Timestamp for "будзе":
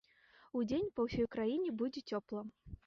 1.85-2.07